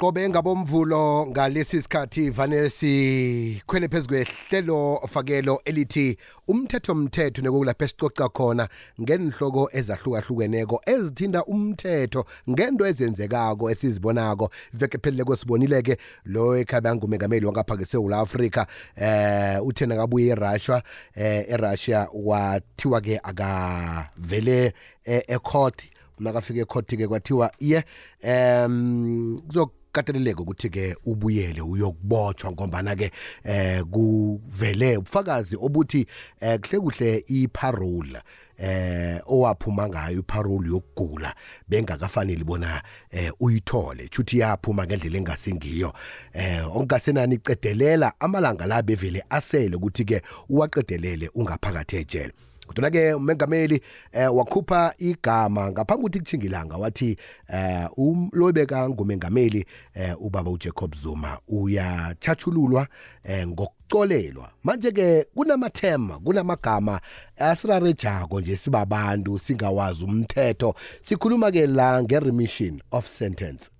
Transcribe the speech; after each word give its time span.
qobe 0.00 0.28
ngabomvulo 0.28 1.26
ngalesi 1.26 1.82
sikhathi 1.82 2.30
vane 2.30 2.70
sikhwele 2.70 3.88
phezu 3.88 4.08
kwehlelo 4.08 5.00
fakelo 5.08 5.60
elithi 5.64 6.16
umthetho 6.48 6.94
mthetho 6.94 7.42
nekulapho 7.42 7.84
esicoca 7.84 8.28
khona 8.28 8.68
ngenhloko 9.00 9.70
ezahlukahlukeneko 9.72 10.80
ezithinda 10.86 11.44
umthetho 11.44 12.24
ngento 12.50 12.86
ezenzekako 12.86 13.70
esizibonako. 13.70 14.50
Veke 14.72 14.98
phelele 14.98 15.24
kosibonile-ke 15.24 15.96
lo 16.24 16.56
ekhabe 16.56 16.88
angumengameli 16.88 17.46
wangapha 17.46 17.74
ngesewula 17.76 18.20
afrika 18.20 18.66
eh 18.96 19.66
uthena 19.66 19.96
kabuye 19.96 20.32
erussia 20.32 20.82
eh 21.14 21.44
erussia 21.48 22.08
wathiwa-ke 22.14 23.20
akavele 23.22 24.72
eh, 25.04 25.22
ecourt 25.28 25.82
nakafika 26.20 26.60
ekhoti-ke 26.60 27.08
kwathiwa 27.08 27.52
iye 27.58 27.84
um 28.24 29.42
kuzokateleleka 29.90 30.42
ukuthi-ke 30.42 30.96
ubuyele 31.04 31.60
uyokubotshwa 31.60 32.52
ngombana-ke 32.52 33.10
eh 33.44 33.82
kuvele 33.82 34.96
ubufakazi 34.96 35.56
obuthi 35.56 36.06
eh 36.40 36.60
kuhle 36.60 36.80
kuhle 36.80 37.24
iparole 37.26 38.22
eh 38.58 39.20
owaphuma 39.26 39.88
ngayo 39.88 40.18
iparole 40.18 40.68
yokugula 40.68 41.34
bengakafanele 41.68 42.44
bona 42.44 42.82
eh 43.10 43.32
uyithole. 43.40 44.08
Chuthi 44.08 44.38
yaphuma 44.38 44.86
ngendlela 44.86 45.18
engasingiyo. 45.18 45.92
Eh 46.32 46.76
ongasenani 46.76 47.34
icedelela 47.34 48.12
amalanga 48.20 48.66
la 48.66 48.82
bevele 48.82 49.24
asele 49.30 49.76
ukuthi 49.76 50.04
ke 50.04 50.22
uwaqedelele 50.48 51.30
ungaphakathi 51.34 51.96
ejele. 51.96 52.32
Kodwa 52.74 52.90
ke 52.90 53.14
umengameli 53.14 53.82
eh 54.12 54.34
wakhupha 54.36 54.94
igama 54.98 55.70
ngaphambi 55.70 56.00
ukuthi 56.00 56.18
kuchingilanga 56.18 56.76
wathi 56.76 57.16
eh 57.48 57.88
umlobeka 57.96 58.88
ngumengameli 58.88 59.66
eh 59.94 60.22
ubaba 60.22 60.50
uJacob 60.50 60.94
Zuma 60.94 61.38
uyachathululwa 61.48 62.86
eh 63.24 63.46
ngokucolelwa. 63.48 64.50
Manje 64.64 64.92
ke 64.92 65.26
kunamathema 65.34 66.18
kunamagama 66.18 67.00
asirarejako 67.36 68.40
nje 68.40 68.56
sibabantu 68.56 69.38
singawazi 69.38 70.04
umthetho. 70.04 70.74
Sikhuluma 71.02 71.50
ke 71.50 71.66
la 71.66 72.02
ngeremission 72.02 72.82
of 72.90 73.08
sentence. 73.08 73.70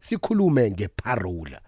Sikhulume 0.00 0.70
ngeparole 0.70 1.58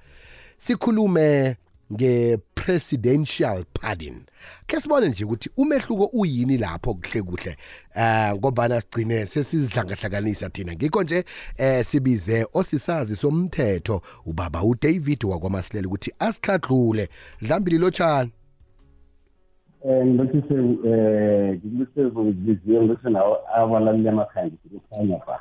sikhulume 0.58 1.56
nge-presidential 1.92 3.64
pardon. 3.72 4.24
Ke 4.66 4.80
sibone 4.80 5.08
nje 5.08 5.24
ukuthi 5.24 5.50
umehluko 5.56 6.10
uyini 6.12 6.58
lapho 6.58 6.94
kuhle 6.94 7.22
kuhle 7.22 7.56
eh 7.94 8.34
ngoba 8.34 8.80
sigcine 8.80 9.26
sesizidlangahlanganisa 9.26 10.50
thina. 10.50 10.72
Ngikho 10.72 11.02
nje 11.02 11.24
eh 11.58 11.84
sibize 11.84 12.46
osisazi 12.54 13.16
somthetho 13.16 14.02
ubaba 14.26 14.62
uDavid 14.62 15.24
wakwamasilela 15.24 15.88
ukuthi 15.88 16.12
asikhadlule 16.18 17.08
dlambili 17.42 17.78
lotshani 17.78 18.32
eh 19.84 20.06
ngithi 20.06 20.54
eh 20.88 21.54
ngibuse 21.54 22.04
ukuziziyo 22.04 22.82
ngise 22.82 23.10
nawo 23.10 23.38
abalaleli 23.54 24.08
amakhaya 24.08 24.46
ngikukhanya 24.46 25.18
ba 25.26 25.40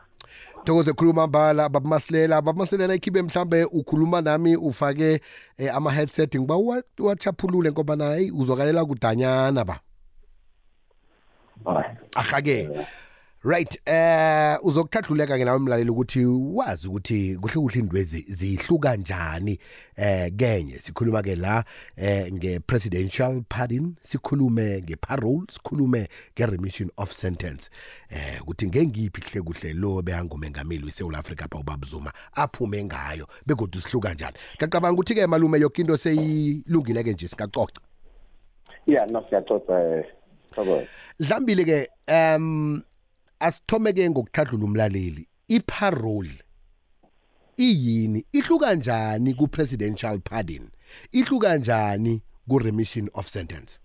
Thokoze 0.66 0.94
khuluma 0.94 1.28
mbala 1.28 1.70
babamasilela 1.70 2.42
babamasilela 2.42 2.96
ikhibe 2.96 3.22
mhlambe 3.22 3.64
ukhuluma 3.64 4.22
nami 4.22 4.56
ufake 4.56 5.22
eh, 5.58 5.76
ama 5.76 5.92
headset 5.92 6.36
ngiba 6.36 6.56
wachaphulule 7.00 7.72
ngoba 7.72 7.96
nayi 7.96 8.32
uzwakalela 8.32 8.86
kudanyana 8.86 9.66
ba. 9.66 9.80
Ahake 12.16 12.70
Right 13.44 13.82
eh 13.86 14.58
uzokuthathuleka 14.64 15.38
ke 15.38 15.46
nawe 15.46 15.58
umlaleli 15.58 15.90
ukuthi 15.90 16.26
wazi 16.26 16.88
ukuthi 16.88 17.38
kuhle 17.38 17.54
kuhle 17.54 17.80
indwezi 17.80 18.26
zihluka 18.30 18.90
kanjani 18.90 19.60
eh 19.96 20.32
kenye 20.36 20.80
sikhuluma 20.80 21.22
ke 21.22 21.36
la 21.36 21.64
eh 21.96 22.34
nge 22.34 22.60
presidential 22.60 23.44
pardon 23.50 23.96
sikhulume 24.04 24.82
nge 24.82 24.96
parole 24.96 25.46
sikhulume 25.50 26.10
nge 26.34 26.46
remission 26.46 26.90
of 26.98 27.12
sentence. 27.12 27.70
Eh 28.10 28.42
ukuthi 28.42 28.68
ngengiphi 28.68 29.22
kuhle 29.22 29.42
kuhle 29.42 29.74
lo 29.74 30.02
beyangumengameli 30.02 30.86
weSouth 30.86 31.16
Africa 31.16 31.48
pa 31.50 31.60
ubabuzuma 31.60 32.12
aphume 32.34 32.84
ngayo 32.84 33.28
begodwa 33.46 33.82
sihluka 33.82 34.10
kanjani 34.10 34.38
ngicabanga 34.56 34.94
ukuthi 34.94 35.16
ke 35.16 35.28
malume 35.28 35.60
yonke 35.60 35.82
into 35.82 35.98
seyilungile 35.98 37.04
ke 37.04 37.14
nje 37.14 37.28
sikacoca 37.28 37.82
Yeah 38.88 39.06
no 39.12 39.22
siyaxoxa 39.30 39.80
eh 39.80 40.06
Dlambile 41.20 41.66
ke 41.66 41.90
um 42.08 42.82
asithomeke 43.40 44.10
ngokuthathula 44.10 44.66
umlaleli 44.66 45.28
iparole 45.48 46.44
iyini 47.58 48.26
ihluka 48.34 48.66
kanjani 48.66 49.34
ku 49.34 49.48
presidential 49.48 50.20
pardon 50.20 50.70
ihluka 51.12 51.48
kanjani 51.48 52.22
ku 52.50 52.60
remission 52.60 53.10
of 53.14 53.28
sentence 53.28 53.80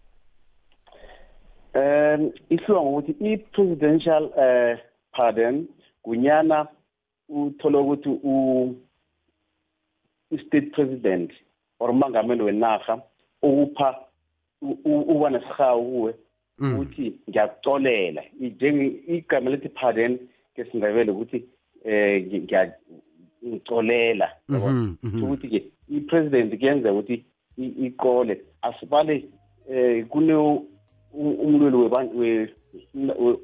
um 1.75 2.33
ihluka 2.51 2.81
ngokuthi 2.81 3.13
i-presidential 3.21 4.25
uh, 4.25 4.79
pardon 5.13 5.69
kunyana 6.03 6.69
uthola 7.29 7.79
ukuthi 7.79 8.09
u-state 10.31 10.71
president 10.73 11.33
or 11.79 11.91
umangameli 11.91 12.43
wenarha 12.43 13.03
ukupha 13.43 13.97
uba 14.85 15.31
nesihawu 15.31 15.91
kuwe 15.91 16.15
ukuthi 16.63 17.13
ngiyakucolela 17.29 18.23
igama 19.09 19.51
lethi 19.51 19.69
pardon 19.69 20.19
ngesindebele 20.55 21.11
ukuthi 21.13 21.45
eh 21.85 22.27
ngiyacolela 23.43 24.29
ukuthi 25.23 25.49
ke 25.49 25.61
i-president 25.91 26.59
kuyenzeka 26.59 26.93
ukuthi 26.93 27.25
iqole. 27.57 28.41
Asibale 28.63 29.25
eh 29.71 30.07
kune 30.07 30.35
umlweli 31.15 31.77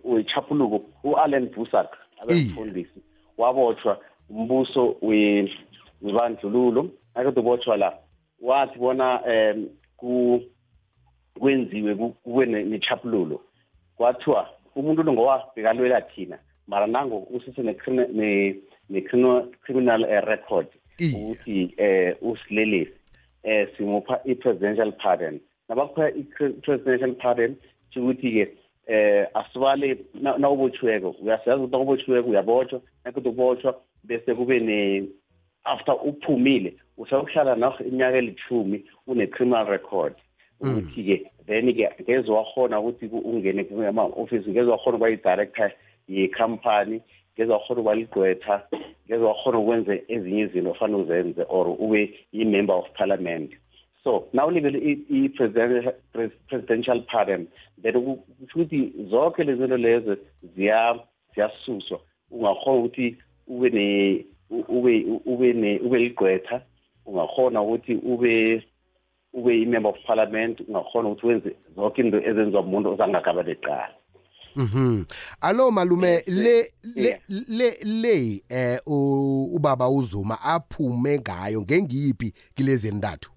wechapuluko 0.05 0.85
u-allen 1.05 1.49
busak 1.57 1.97
abemfundisi. 2.23 3.01
Wabotshwa 3.39 3.99
umbuso 4.31 4.97
webandlululo. 6.03 6.91
Akade 7.15 7.41
ubotshwa 7.41 7.77
la 7.77 7.99
wathi 8.41 8.79
bona 8.79 9.21
um 9.25 9.69
kwenziwe 11.41 11.95
kube 11.95 12.47
nechapululo 12.47 13.41
kwathiwa 13.97 14.49
umuntu 14.77 15.03
lo 15.03 15.13
ngowabhekalwela 15.13 16.01
thina 16.01 16.39
mara 16.67 16.87
nango 16.87 17.27
usise 17.31 17.63
ne-criminal 18.91 20.03
record 20.25 20.67
ukuthi 20.99 21.75
eh 21.77 22.17
usilelesi 22.23 22.93
eh 23.43 23.69
simupha 23.77 24.21
i-presidential 24.25 24.93
pardon. 24.93 25.41
Nabakupha 25.69 26.11
i-presidential 26.11 27.15
pardon 27.15 27.57
ukuthi-ke 27.97 28.49
eh 28.87 29.27
asibale 29.35 29.99
nawubotshiweko 30.39 31.11
uyasazi 31.23 31.63
ukuthi 31.63 31.73
nawubotshiweko 31.73 32.31
uyabotshwa 32.31 32.81
nakuthi 33.05 33.29
ubotshwa 33.29 33.81
bese 34.05 34.35
kube 34.35 34.61
ne 34.61 35.09
after 35.65 35.95
uphumile 36.05 36.75
usayokuhlala 36.97 37.57
naho 37.57 37.85
iminyaka 37.85 38.17
elithumi 38.17 38.85
une-criminal 39.07 39.67
record. 39.67 40.15
Ukuthi-ke 40.61 41.31
then-ke 41.47 41.91
ngeze 42.03 42.31
wakhona 42.33 42.81
ukuthi 42.81 43.07
ungene 43.07 43.65
kuma-ofisi 43.65 44.51
ngeze 44.51 44.71
wakhona 44.71 44.97
ukuba 44.97 45.09
yi-director 45.09 45.71
ye-company 46.09 47.01
ngeze 47.35 47.53
wakhona 47.53 47.81
ukuba 47.81 47.95
ligqwetha 47.95 48.63
ngeze 49.07 49.25
wakhona 49.25 49.59
ukwenza 49.59 49.93
ezinye 50.09 50.43
izinto 50.43 50.71
ofanele 50.71 51.03
uzenze 51.03 51.43
or 51.49 51.67
ube 51.79 52.15
yi-member 52.33 52.75
of 52.75 52.87
parliament. 52.95 53.51
So 54.05 54.29
nawulibele 54.33 54.79
i-presidential 55.11 57.03
pardon 57.03 57.47
then 57.83 57.93
kusho 57.93 58.55
ukuthi 58.55 58.93
zonke 59.11 59.45
lezi 59.45 59.61
zinto 59.61 59.77
lezo 59.77 60.17
ziyasuswa. 61.35 62.01
Ungakhona 62.31 62.79
ukuthi 62.79 63.17
ube 63.47 63.71
ne 63.71 64.25
ube 64.51 65.05
ube 65.27 65.53
ne 65.53 65.79
ube 65.81 65.99
ligqwetha 65.99 66.63
ungakhona 67.07 67.63
ukuthi 67.63 67.95
ube 67.95 68.63
ube 69.35 69.63
i-member 69.63 69.91
of 69.91 69.97
parliament 70.07 70.61
ungakhona 70.61 71.09
ukuthi 71.09 71.27
wenze 71.27 71.57
zonke 71.77 72.01
into 72.03 72.19
ezenziwa 72.19 72.63
umuntu 72.63 72.91
ozangakabale 72.91 73.55
qala 73.55 73.95
Mhm. 74.57 75.05
Alo 75.41 75.71
malume 75.71 76.23
le 76.27 76.67
le 76.97 77.21
le 77.29 77.77
le 77.85 78.43
eh 78.51 78.81
ubaba 78.87 79.89
uZuma 79.89 80.39
aphume 80.43 81.19
ngayo 81.19 81.63
ngengiphi 81.63 82.33
kilezi 82.55 82.91
ndathu. 82.91 83.31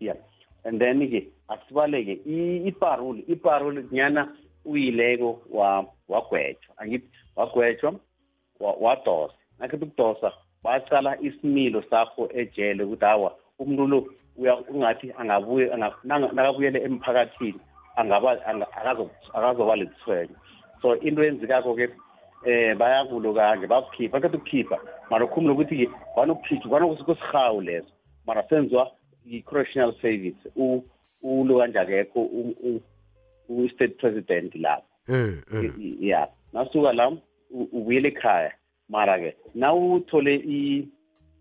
Yeah. 0.00 0.16
And 0.64 0.80
then 0.80 1.10
ke 1.10 1.28
asibaleke 1.48 2.20
iparole 2.66 3.24
iparole 3.28 3.84
nyana 3.92 4.36
uyileko 4.64 5.42
wa 5.50 5.86
wagwetshwa 6.08 6.78
angithi 6.78 7.08
wagwetshwa 7.36 7.94
wadosa 8.60 9.34
nakhe 9.58 9.76
ukudosa 9.76 10.32
bacala 10.64 11.20
isimilo 11.20 11.82
sakho 11.90 12.28
ejele 12.34 12.84
ukuthi 12.84 13.04
hawa 13.04 13.36
umuntu 13.58 13.86
lo 13.86 13.98
ungathi 14.68 15.12
angabuye 15.18 15.70
nakabuyele 16.04 16.82
emphakathini 16.82 17.60
angaba 17.96 18.30
akazoba 19.34 19.76
lithwenyo 19.76 20.36
so 20.82 20.96
into 21.00 21.22
eyenzekako-ke 21.22 21.88
eh 22.46 22.76
bayakulo 22.76 23.34
kanje 23.34 23.66
bakukhipha 23.66 24.20
baqeda 24.20 24.38
ukukhipha. 24.38 24.78
Mara 25.10 25.24
ukhumule 25.24 25.54
ukuthi-ke 25.54 25.86
kwanokukhitshwa 26.14 26.70
kwanokusikusihawu 26.70 27.60
leso. 27.60 27.92
Mara 28.26 28.48
senziwa 28.48 28.92
i-correctional 29.26 29.94
service 30.00 30.38
ulo 31.22 31.58
kanje 31.58 31.78
akekho 31.78 32.28
u-state 33.48 33.98
president 33.98 34.54
lapho. 34.54 34.86
Eh 35.08 35.42
eh. 35.52 35.72
Ya. 36.00 36.28
Nasuka 36.52 36.92
la 36.92 37.12
ubuyele 37.50 38.08
ekhaya. 38.08 38.52
Mara-ke 38.88 39.36
nawuthole 39.54 40.34
i 40.36 40.88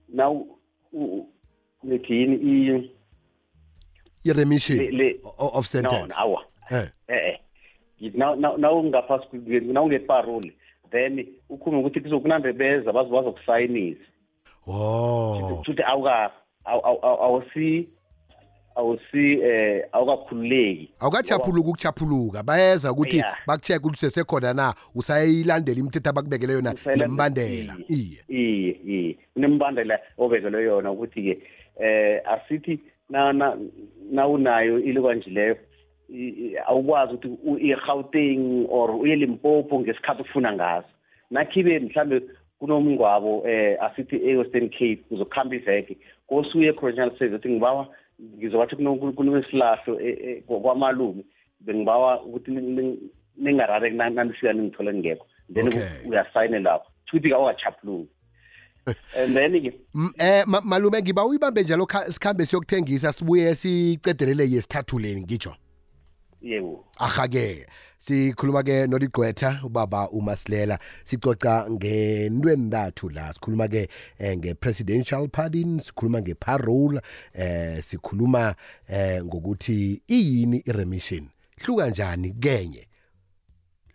naw 0.09 0.45
ngithini 1.85 2.35
i 2.35 2.91
i-remission 4.23 4.79
of 5.37 5.53
no 5.55 5.61
sentence 5.61 6.13
awa. 6.17 6.41
Eh 6.71 6.87
eh. 7.07 7.39
Eh 8.01 8.11
nawungaphasi 8.57 9.27
nawungeparole 9.73 10.53
then 10.91 11.27
ukhume 11.49 11.77
ukuthi 11.77 12.01
kuzokunande 12.01 12.53
beza 12.53 12.93
bazo 12.93 13.09
bazokusayinisa 13.09 13.99
oh. 14.67 15.61
Futhi 15.65 15.83
awuka 15.83 16.31
awu- 16.65 16.81
awu- 16.85 16.99
awu- 17.01 17.23
awusi 17.23 17.87
awusi 18.75 19.33
eh 19.41 19.85
awukakhululeki. 19.91 20.89
Awukajaphuluka 20.99 21.69
ukujaphuluka. 21.69 22.43
Bayeza 22.43 22.91
ukuthi 22.91 23.23
bakucheck 23.47 23.79
ukuthi 23.85 23.95
usesekhona 24.05 24.53
na. 24.53 24.73
Usayilandela 24.95 25.79
imithetho 25.79 26.09
abakubekele 26.09 26.53
yona 26.53 26.73
nembandela. 26.95 27.75
iye. 27.87 28.19
iye 28.29 28.79
iye. 28.85 29.17
Kunembandela 29.33 29.99
obekelwe 30.17 30.63
yona 30.63 30.91
ukuthi-ke 30.91 31.41
eh 31.79 32.21
asithi 32.25 32.79
na 33.09 33.33
na 33.33 33.57
nawunayo 34.11 34.79
ilokwanjileyo 34.79 35.55
awukwazi 36.67 37.13
ukuthi 37.13 37.27
u- 37.43 37.57
i-gauteng 37.59 38.65
or 38.69 38.91
uye 38.95 39.15
limpopo 39.15 39.79
ngesikhathi 39.79 40.21
ufuna 40.21 40.53
ngaso. 40.53 40.87
Nakhibe 41.31 41.79
mhlambe 41.79 42.21
kunomngwabo 42.59 43.43
eh 43.47 43.77
asithi 43.83 44.15
e-western 44.15 44.69
cape 44.69 45.01
uzokuhamba 45.11 45.55
iveke 45.55 45.97
kosuye 46.27 46.69
e-correctional 46.69 47.17
service 47.17 47.35
uthi 47.35 47.49
ngibawa 47.49 47.87
ngizobathi 48.37 48.75
kuno- 48.75 49.13
kunesilahlo 49.13 49.99
e- 49.99 50.19
e- 50.23 50.41
kwamalume 50.41 51.23
bengibawa 51.59 52.21
ukuthi 52.23 52.51
ning- 52.51 52.75
ning- 52.79 52.97
ningarare 53.37 53.89
nanifika 53.89 54.53
ningithole 54.53 54.93
ngekho. 54.93 55.25
Then 55.53 55.67
Okay. 55.67 56.09
uyasayine 56.09 56.59
lapho 56.59 56.87
futhi 57.09 57.33
awakachaphuluki 57.33 58.09
and 59.17 59.35
then-ke 59.35 59.73
M- 59.95 60.13
eh 60.17 60.43
ma- 60.47 60.61
malume 60.61 61.01
ngiba 61.01 61.25
uyibambe 61.25 61.63
njalo 61.63 61.85
kha- 61.85 62.11
sikhambe 62.11 62.45
siyokuthengisa 62.45 63.13
sibuye 63.13 63.55
sicedelele 63.55 64.51
yesithathuleni 64.51 65.21
ngitsho 65.21 65.55
yebo 66.41 66.85
aha-ke 66.97 67.67
sikhuluma 67.97 68.63
ke 68.63 68.87
noligqwetha 68.87 69.61
ubaba 69.63 70.09
umasilela. 70.09 70.79
Sicoca 71.03 71.65
ngentweni 71.69 72.63
ntathu 72.67 73.09
la 73.09 73.33
sikhuluma 73.33 73.67
ke 73.67 73.89
eh, 74.19 74.37
nge-presidential 74.37 75.27
pardon 75.29 75.79
sikhuluma 75.79 76.21
nge-parole 76.21 77.01
eh 77.33 77.83
sikhuluma 77.83 78.55
eh 78.89 79.23
ngokuthi 79.23 80.01
iyini 80.07 80.57
i-remission? 80.65 81.27
Hluka 81.65 81.89
njani 81.89 82.31
kenye? 82.31 82.87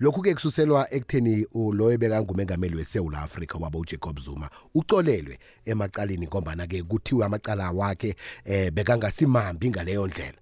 Lokhu 0.00 0.22
ke 0.22 0.34
kususelwa 0.34 0.94
ekutheni 0.94 1.46
uloyo 1.52 1.98
bekangumengameli 1.98 2.76
weSouth 2.76 3.14
Africa 3.14 3.54
waba 3.60 3.78
uJacob 3.78 4.20
Zuma 4.20 4.50
ucolelwe 4.74 5.38
emacaleni 5.64 6.26
ngombana 6.26 6.66
ke 6.66 6.82
kuthiwa 6.82 7.26
amacala 7.26 7.70
wakhe 7.70 8.14
eh 8.44 8.70
bekangasimambi 8.72 9.70
ngaleyo 9.70 10.06
ndlela. 10.06 10.38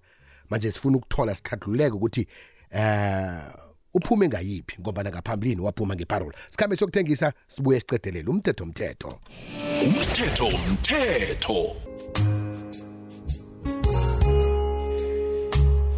Manje 0.49 0.71
sifuna 0.71 0.97
ukuthola 0.97 1.35
sithathululeke 1.35 1.95
ukuthi 1.95 2.27
eh 2.71 3.41
uphume 3.93 4.27
ngayiphi 4.27 4.81
ngoba 4.81 5.03
ngaphambilini 5.03 5.61
waphuma 5.61 5.95
ngeparole 5.95 6.37
sikhambe 6.49 6.75
sokuthengisa 6.75 7.33
sibuye 7.47 7.79
sicedelele 7.79 8.29
umthetho 8.29 8.63
umthetho 8.63 9.19
umthetho 9.85 10.47
umthetho 10.47 11.75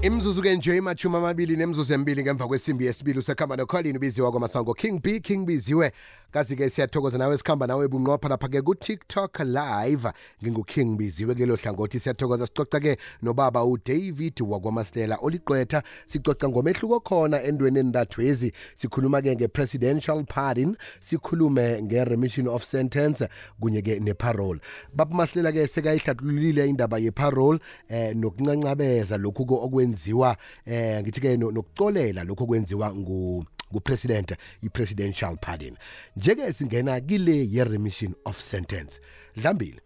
imzuzu 0.02 0.42
ke 0.42 0.56
nje 0.56 0.78
imachumi 0.78 1.16
amabili 1.16 1.56
nemzuzu 1.58 1.94
emibili 1.94 2.24
ngemva 2.24 2.48
kwesimbi 2.48 2.86
yesibili 2.86 3.20
usekhamba 3.20 3.56
nokholini 3.56 3.98
ubiziwa 3.98 4.32
kwamasango 4.32 4.74
king 4.74 5.02
b 5.02 5.20
king 5.20 5.46
biziwe 5.46 5.92
kazi-ke 6.32 6.70
siyathokoza 6.70 7.18
nawe 7.18 7.38
sikhamba 7.38 7.68
nawe 7.68 7.88
bunqopha 7.88 8.30
lapha-ke 8.30 8.62
ku-tiktok 8.62 9.40
live. 9.40 10.12
Nginguking 10.44 10.98
biziwe 10.98 11.36
kulelo 11.36 11.56
hlangothi 11.56 12.00
siyathokoza. 12.00 12.48
Sicoca-ke 12.48 12.98
nobaba 13.22 13.66
udavid 13.66 14.42
wakwamasilela 14.42 15.18
oliqwetha. 15.22 15.84
Sicoca 16.08 16.50
ngomehluko 16.50 17.00
khona 17.00 17.44
endweni 17.44 17.80
endathwezi 17.80 18.54
sikhuluma-ke 18.76 19.36
nge-presidential 19.36 20.24
pardon. 20.26 20.78
Sikhulume 21.02 21.82
nge-remission 21.82 22.48
of 22.48 22.64
sentence 22.64 23.28
kunye-ke 23.60 24.00
neparole. 24.00 24.60
Baba 24.94 25.16
masilela-ke 25.16 25.68
sekayihlathululile 25.68 26.70
indaba 26.70 27.00
yeparole 27.00 27.60
eh 27.90 28.16
nokuncancabeza 28.16 29.18
lokhu 29.18 29.46
ko 29.46 29.56
okwenziwa 29.56 30.38
eh 30.66 31.02
ngithi-ke 31.02 31.38
no- 31.38 31.52
nokucolela 31.52 32.24
lokhu 32.24 32.44
okwenziwa 32.44 32.96
ngu 32.96 33.46
ngupresident 33.74 34.36
i-presidential 34.64 35.38
pardon. 35.42 35.78
Njeke 36.18 36.54
singena 36.54 37.00
kile 37.02 37.48
ye-remission 37.52 38.14
of 38.26 38.40
sentence. 38.40 39.02
Dlambile. 39.36 39.80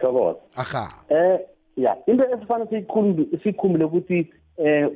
Thokoza. 0.00 0.38
Aha. 0.56 1.04
Eh 1.08 1.40
ya 1.76 1.96
into 2.06 2.24
esifanele 2.24 2.70
siyikhumbi 2.70 3.38
sikhumbule 3.42 3.84
ukuthi 3.84 4.32
eh 4.56 4.88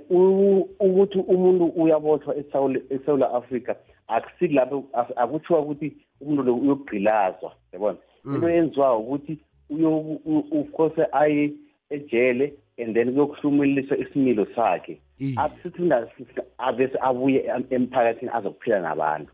ukuthi 0.81 1.19
umuntu 1.19 1.65
uyabothwa 1.67 2.37
eSouth 2.91 3.23
Africa 3.23 3.75
akusiki 4.09 4.55
lapho 4.55 4.85
ak- 4.93 5.13
akuthiwa 5.17 5.61
ukuthi 5.61 5.97
umuntu 6.21 6.43
lo 6.43 6.55
uyogqilazwa 6.57 7.53
yabona? 7.73 7.99
Into 8.25 8.49
yenziwa 8.51 8.97
ukuthi 8.99 9.39
of 10.53 10.71
course 10.73 10.99
aye 11.13 11.53
ejele 11.91 12.55
and 12.79 12.95
then 12.95 13.13
kuyokuhlumuliswa 13.15 13.97
isimilo 13.99 14.47
sakhe. 14.55 14.99
Asithi 15.37 15.83
avese 16.59 16.99
abuye 17.01 17.45
em- 17.47 17.67
emphakathini 17.71 18.31
azokuphila 18.35 18.81
nabantu. 18.81 19.31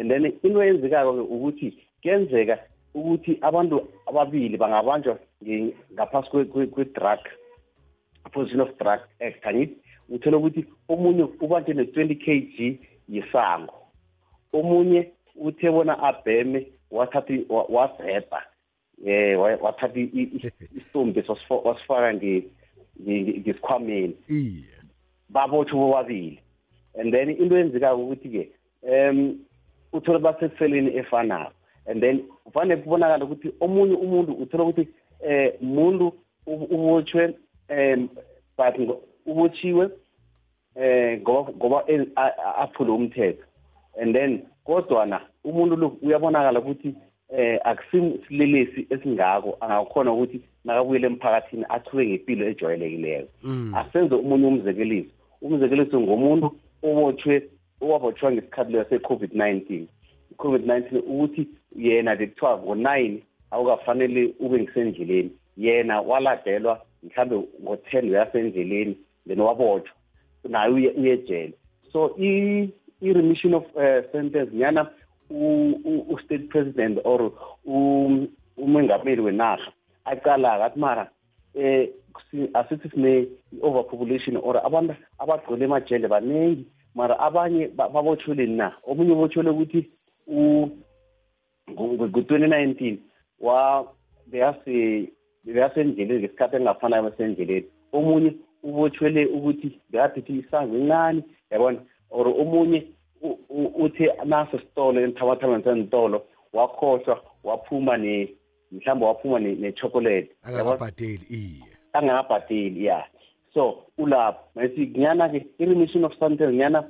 And 0.00 0.10
then 0.10 0.24
into 0.42 0.62
eyenzekayo-ke 0.62 1.20
ukuthi 1.20 1.74
kuyenzeka 2.02 2.58
ukuthi 2.94 3.38
abantu 3.40 3.88
ababili 4.06 4.56
bangabanjwa 4.56 5.18
ngaphasi 5.92 6.28
kwe- 6.30 6.44
kwe- 6.44 6.66
kwe-drug 6.66 7.18
position 8.32 8.60
of 8.60 8.78
drug 8.78 9.00
act 9.20 9.46
angithi 9.46 9.76
uthole 10.08 10.36
ukuthi 10.36 10.64
omunye 10.88 11.22
ubanjwe 11.40 11.74
ne-twenty 11.74 12.14
k 12.14 12.40
g 12.40 12.78
yisango 13.08 13.74
omunye 14.52 15.10
uthe 15.36 15.70
bona 15.70 15.98
abheme 15.98 16.66
wathatha 16.90 17.34
wabhebha 17.48 18.42
wa- 19.38 19.56
wathatha 19.62 19.98
istombi 20.76 21.24
wasifaka 21.64 22.12
ngesikhwameni 23.02 24.16
iye. 24.28 24.64
Babotshwe 25.28 25.78
bobabili. 25.78 26.40
And 26.94 27.12
then 27.12 27.30
into 27.30 27.56
eyenzekayo 27.56 27.98
ukuthi-ke 27.98 28.48
um 28.82 29.38
uthole 29.92 30.18
baseseleni 30.18 30.96
efanayo 30.96 31.50
and 31.86 32.00
then 32.02 32.24
kufanele 32.44 32.82
kubonakala 32.82 33.24
ukuthi 33.24 33.52
omunye 33.60 33.94
umuntu 33.94 34.32
uthole 34.32 34.62
ukuthi 34.62 34.88
eh 35.26 35.54
umuntu 35.60 36.12
ubotshwe 36.46 37.34
um 37.70 38.08
but 38.56 38.98
ubotshiwe 39.26 39.90
eh 40.76 41.20
ngoba 41.20 41.52
ngoba 41.52 41.84
a- 42.16 42.56
aphule 42.62 42.90
umthetho. 42.90 43.44
And 44.00 44.14
then 44.14 44.42
kodwana 44.64 45.20
umuntu 45.44 45.76
lo 45.76 45.96
uyabonakala 46.02 46.60
ukuthi 46.60 46.94
eh 47.28 47.60
akusimsilelesi 47.64 48.86
esingako 48.90 49.56
angakhona 49.60 50.12
ukuthi 50.12 50.40
nakabuyele 50.64 51.06
emphakathini 51.06 51.64
athube 51.68 52.06
ngempilo 52.06 52.48
ejwayelekileyo 52.48 53.28
asenze 53.78 54.14
umunye 54.14 54.46
umzekeliso. 54.46 55.10
Umzekeliso 55.42 56.00
ngomuntu 56.00 56.56
obotshwe 56.82 57.42
owabotshwa 57.80 58.32
ngesikhathi 58.32 58.72
leyo 58.72 58.84
se-covid-19 58.90 59.86
i-covid-19 60.32 60.98
ukuthi 60.98 61.48
yena 61.76 62.16
bekuthiwa 62.16 62.58
ngo-nine 62.58 63.22
awukafanele 63.50 64.34
ube 64.40 64.58
ngisendleleni. 64.62 65.30
Yena 65.56 66.00
waladelwa 66.00 66.80
mhlambe 67.02 67.36
ngo-ten 67.62 68.10
uyasendleleni 68.10 68.96
then 69.26 69.40
wabotshwa 69.40 69.96
naye 70.48 70.72
uye 70.72 70.90
uyejele. 70.90 71.54
So 71.92 72.16
i-remission 72.18 73.54
of 73.54 73.64
uh, 73.76 74.12
sentence 74.12 74.50
nyana 74.54 74.90
u-state 75.30 76.48
president 76.48 76.98
or 77.04 77.32
umengameli 78.56 79.20
wenarha 79.20 79.72
aqala 80.04 80.64
athi 80.64 80.78
mara 80.78 81.10
eh 81.54 81.88
si- 82.30 82.50
asithi 82.54 82.88
sine 82.90 83.26
overpopulation 83.62 84.36
or 84.36 84.56
abantu 84.66 84.94
abagcwele 85.18 85.64
emajele 85.64 86.08
baningi 86.08 86.66
mara 86.94 87.18
abanye 87.18 87.68
ba- 87.68 87.88
babotshweleni 87.88 88.56
na? 88.56 88.72
Omunye 88.86 89.12
ubotshwele 89.12 89.50
ukuthi 89.50 89.90
ngo-twenty 91.70 92.46
nineteen 92.46 92.98
bekasendleleni 95.46 96.18
ngesikhathi 96.20 96.56
engafanayo 96.56 97.02
basendleleni. 97.02 97.66
Omunye 97.92 98.34
ubotshwele 98.62 99.26
ukuthi 99.26 99.80
bekaphethe 99.90 100.32
isango 100.32 100.76
encane 100.76 101.22
yabona? 101.50 101.78
Or 102.10 102.26
omunye 102.28 102.86
uthi 103.54 104.08
naso 104.24 104.58
sitolo 104.58 105.00
enthabathabeni 105.00 105.64
sentolo 105.64 106.22
wakhohlwa 106.52 107.22
waphuma 107.44 107.96
ne 107.96 108.28
mhlawumbe 108.72 109.06
waphuma 109.06 109.38
ne-chocolate. 109.38 110.30
Angakabhadeli 110.42 111.26
iye. 111.30 111.62
Angakabhadeli 111.92 112.84
ya. 112.84 113.04
So 113.54 113.84
ulapho 113.98 114.40
masithi 114.54 114.86
ngiyana-ke 114.86 115.46
i-remission 115.58 116.04
of 116.04 116.18
sentence 116.18 116.52
ngiyana 116.52 116.84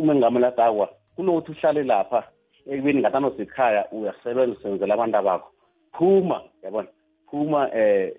umengame 0.00 0.40
ladakwa 0.40 0.88
kunokuthi 1.16 1.52
uhlale 1.52 1.82
lapha 1.82 2.22
ekubeni 2.66 3.00
ngatano 3.00 3.32
sekhaya 3.36 3.84
uyasebenza 3.92 4.52
usebenzela 4.52 4.94
abantu 4.94 5.16
abakho. 5.16 5.50
Phuma 5.92 6.42
yabona? 6.62 6.88
Phuma 7.30 7.70
eh 7.74 8.12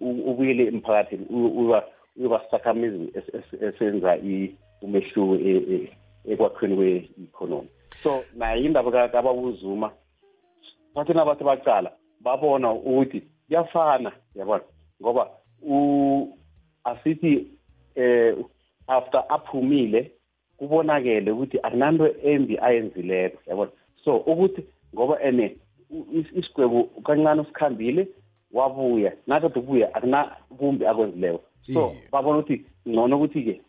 ubuyele 0.00 0.66
emphakathini 0.66 1.26
uyoba 1.30 2.40
sisakhamizi 2.44 3.12
esenza 3.60 4.18
umehluko 4.82 5.34
e, 5.34 5.56
e, 5.56 5.92
ekwakhweni 6.28 6.76
kwe-economy. 6.76 7.68
So 8.02 8.24
naye 8.36 8.64
indaba 8.64 9.08
kababuzuma 9.08 9.90
bathi 10.94 11.12
nabathi 11.12 11.44
bacala 11.44 11.92
babona 12.20 12.72
ukuthi 12.72 13.22
kuyafana 13.46 14.12
yabona? 14.34 14.64
Ngoba 15.02 15.30
asithi 16.84 17.46
eh 17.94 18.34
after 18.86 19.24
aphumile 19.28 20.10
kubonakele 20.56 21.30
ukuthi 21.30 21.58
akunanto 21.62 22.08
embi 22.22 22.58
ayenzileko 22.58 23.38
yabona? 23.46 23.70
So 24.04 24.16
ukuthi 24.16 24.64
ngoba 24.94 25.22
ene 25.22 25.56
isigwebo 26.38 26.84
kancane 27.04 27.40
usikhambile 27.40 28.08
wabuya. 28.52 29.12
Nakade 29.26 29.58
ukubuya 29.58 29.94
akunakumbi 29.94 30.86
akwenzileko. 30.86 31.40
So 31.72 31.94
babona 32.12 32.38
ukuthi 32.38 32.64
ngcono 32.88 33.16
ukuthi-ke 33.16 33.60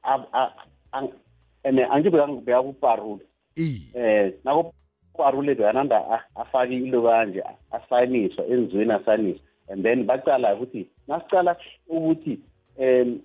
ene 1.64 1.86
angibeka 1.86 2.64
kuparule 2.64 3.26
eh 3.56 4.34
nakuparule 4.44 5.56
beyananda 5.56 6.24
afake 6.36 6.76
into 6.76 7.02
kanje 7.02 7.44
asayiniswa 7.72 8.48
enzweni 8.48 8.94
asayiniswa 8.94 9.46
and 9.70 9.84
then 9.84 10.04
bacala 10.04 10.56
ukuthi 10.56 10.88
nasicala 11.08 11.56
ukuthi 11.88 12.40
um 12.80 13.22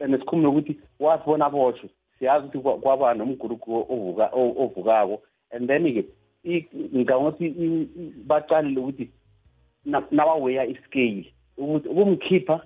and 0.00 0.18
sikhumule 0.18 0.48
ukuthi 0.48 0.76
wathi 1.00 1.24
bona 1.26 1.46
aboshwe 1.46 1.90
siyazi 2.20 2.46
ukuthi 2.46 2.80
kwaba 2.80 3.14
nomguruko 3.14 3.86
ovukako. 4.62 5.22
And 5.52 5.68
then-ke 5.68 6.04
ngangothi 6.94 7.88
bacalile 8.26 8.80
ukuthi 8.80 9.10
nabaweya 10.10 10.66
iscale 10.66 11.32
ukuthi 11.58 11.88
ukumkhipha 11.88 12.60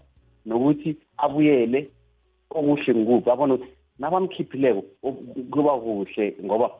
nokuthi 0.47 0.97
abuyele 1.17 1.91
okuhle 2.51 2.95
ngikuphi? 2.95 3.31
Abona 3.31 3.55
ukuthi 3.55 3.74
nabamkhiphileko 3.99 4.83
kuba 5.51 5.79
kuhle 5.79 6.37
ngoba 6.45 6.71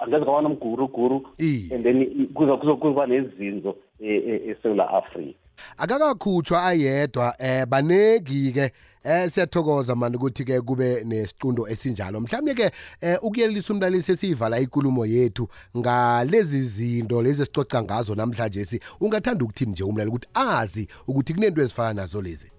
angeze 0.00 0.24
kwaba 0.24 0.42
nomguruguru 0.42 1.26
and 1.38 1.82
then 1.84 2.26
kuzokuba 2.34 3.06
nezinzo 3.06 3.76
eSouth 4.00 4.80
Africa 4.80 5.34
akakakhutshwa 5.78 6.66
ayedwa 6.66 7.34
eh 7.38 7.66
baneki-ke 7.66 8.72
eh 9.04 9.30
siyathokoza 9.30 9.94
mani 9.94 10.16
ukuthi-ke 10.16 10.60
kube 10.60 11.04
nesicundo 11.04 11.68
esinjalo. 11.68 12.20
Mhlawumbe 12.20 12.54
ke 12.54 12.70
eh 13.00 13.18
ukuyelisa 13.22 13.72
umlalisi 13.72 14.12
esiyivala 14.12 14.58
ikulumo 14.58 15.06
yethu 15.06 15.48
ngalezi 15.76 16.62
zinto 16.64 17.22
lezi 17.22 17.42
esicoca 17.42 17.82
ngazo 17.82 18.14
namhlanje 18.14 18.64
si 18.64 18.80
ungathanda 19.00 19.44
ukuthini 19.44 19.72
nje 19.72 19.84
umlali 19.84 20.10
ukuthi 20.10 20.28
azi 20.34 20.88
ukuthi 21.06 21.34
kunento 21.34 21.62
ezifana 21.62 21.92
nazo 21.92 22.22
lezi? 22.22 22.50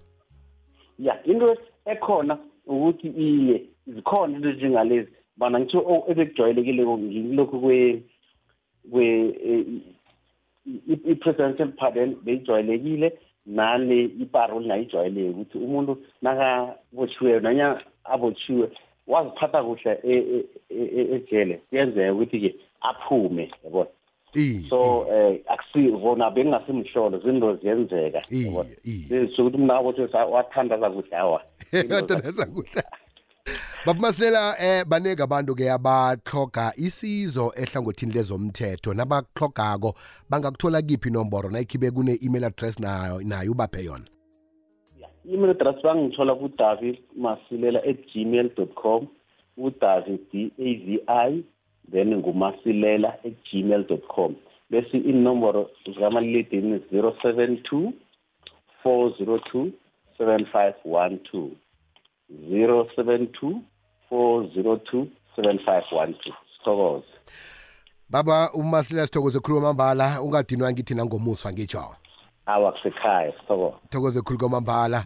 Ya 0.98 1.24
into 1.24 1.56
ekhona 1.84 2.38
ukuthi 2.66 3.08
iye 3.08 3.62
zikhona 3.86 4.36
into 4.36 4.52
njengalezi 4.52 5.10
bana 5.36 5.60
ngitsho 5.60 6.04
ebekujwayelekile 6.08 6.82
ngilokhu 6.86 7.60
kwe 7.60 8.02
kwe 8.90 9.06
i-presidential 11.12 11.68
pardon 11.78 12.16
beyijwayelekile 12.24 13.18
nale 13.46 14.04
iparole 14.04 14.66
nayijwayeleke 14.66 15.30
ukuthi 15.30 15.58
umuntu 15.58 15.92
nakabotshiweyo 16.22 17.40
nanya 17.40 17.80
abotshiwe 18.04 18.70
waziphatha 19.06 19.62
kuhle 19.62 19.92
ejele 21.14 21.54
kuyenzeka 21.68 22.12
ukuthi-ke 22.12 22.50
aphume 22.80 23.50
yabona 23.64 23.90
so 24.68 25.06
eh 25.12 25.40
akusivona 25.48 26.30
bengasimhlolo 26.30 27.18
zinto 27.18 27.56
ziyenzeka. 27.56 28.22
Yabona 28.30 28.68
sokuthi 29.36 29.56
umuntu 29.56 29.72
abotshwe 29.72 30.24
wathandaza 30.30 30.90
kuhle 30.90 31.16
awa. 31.16 31.42
Wathandaza 31.90 32.46
kuhle. 32.46 32.82
Babumasilela 33.86 34.56
eh 34.60 34.84
baneke 34.84 35.22
abantu 35.22 35.54
ke 35.54 35.70
abaxhoga 35.70 36.72
isizo 36.76 37.52
ehlangothini 37.56 38.12
lezomthetho. 38.12 38.94
Nabaxhogako 38.94 39.94
bangakuthola 40.30 40.82
kiphi 40.82 41.08
inomboro? 41.08 41.50
Nayikhibe 41.50 41.90
kune-email 41.90 42.44
address 42.44 42.80
nayo 42.80 43.20
nayo 43.22 43.52
ubaphe 43.52 43.84
yona. 43.84 44.04
I-email 45.24 45.50
address 45.50 45.82
bangithola 45.82 46.34
kudavid 46.34 46.98
masilela 47.16 47.78
at 47.78 47.98
gmail 48.12 48.50
dot 48.56 48.74
com 48.74 49.08
udavid 49.56 50.20
d 50.32 50.52
a 50.58 50.74
v 50.84 51.00
i 51.06 51.42
then 51.92 52.14
ngumasilela 52.16 53.08
at 53.24 53.34
gmail 53.52 53.88
dot 53.88 54.02
com. 54.14 54.36
Bese 54.70 54.98
inomboro 54.98 55.70
zikamaliledini 55.86 56.80
zero 56.90 57.16
seven 57.22 57.62
two 57.70 57.92
four 58.82 59.16
zero 59.18 59.38
two 59.52 59.72
seven 60.18 60.46
five 60.52 60.74
one 60.84 61.18
two. 61.30 61.50
zero 62.50 62.88
seven 62.96 63.28
two 63.40 63.60
402 64.10 65.06
7512 65.36 66.14
sithokoze. 66.58 67.06
Baba 68.08 68.50
umasila 68.54 69.06
sithokoze 69.06 69.40
khuluma 69.40 69.66
mambala 69.66 70.22
ungadinwa 70.22 70.72
ngithi 70.72 70.94
nangomuswa 70.94 71.52
ngitsho 71.52 71.96
awa 72.46 72.72
kusekhaya 72.72 73.32
sithokoze. 73.32 73.76
Thokoze 73.90 74.20
khulu 74.22 74.38
kwamambala. 74.38 75.04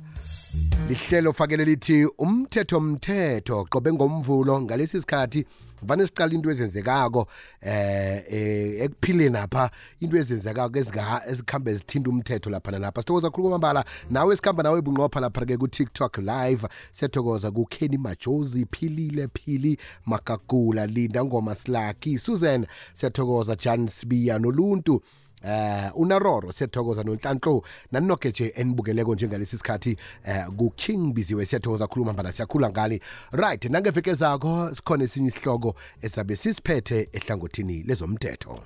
Lihlelo 0.91 1.33
fakele 1.33 1.65
lithi 1.65 2.05
umthetho 2.19 2.81
mthetho 2.81 3.65
qobe 3.65 3.93
ngomvulo 3.93 4.61
ngalesi 4.61 5.01
sikhathi 5.01 5.47
vane 5.83 6.07
siqala 6.07 6.35
into 6.35 6.51
ezenzekako 6.51 7.27
eh 7.63 8.83
ekuphileni 8.85 9.37
apha 9.37 9.71
into 10.01 10.17
ezenzekako 10.17 10.79
ezikhambe 10.79 11.75
zithinta 11.75 12.11
umthetho 12.11 12.51
lapha. 12.51 12.71
Nalapha 12.71 13.03
sithokoza 13.03 13.31
khulu 13.31 13.49
kwamambala 13.49 13.85
nawe 14.11 14.37
sikhamba 14.37 14.63
nawe 14.63 14.83
bunqopha 14.83 15.21
lapha 15.21 15.47
ke 15.47 15.57
ku-tiktok 15.57 16.19
live 16.19 16.67
siyathokoza 16.93 17.51
kukenny 17.51 17.99
majozi 17.99 18.67
philile 18.67 19.29
phili 19.29 19.79
makagula 20.07 20.87
linda 20.87 21.25
ngoma 21.25 21.55
slaki 21.55 22.19
susan 22.19 22.67
siyathokoza 22.95 23.57
jan 23.57 23.89
sbiya 23.89 24.39
noluntu 24.39 25.03
eh 25.45 25.91
unaroro 25.95 26.53
siyathokoza 26.53 27.03
nonhlanhlo 27.03 27.63
naninoke 27.93 28.29
nje 28.29 28.53
enibukeleko 28.57 29.15
njengalesi 29.15 29.59
sikhathi 29.59 29.97
eh 30.25 30.47
ku-king 30.57 31.13
biziwe 31.15 31.47
siyathokoza 31.47 31.87
khuluma 31.87 32.13
mbala 32.13 32.33
siyakhula 32.33 32.71
ngani 32.71 33.01
right 33.33 33.65
nangeveke 33.65 34.15
zakho 34.15 34.75
sikhona 34.75 35.05
esinye 35.05 35.29
isihloko 35.29 35.75
esabe 36.03 36.37
sisiphethe 36.37 37.09
ehlangothini 37.13 37.83
lezomthetho. 37.83 38.59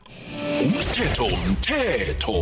Umthetho 0.65 1.27
mthetho 1.51 2.35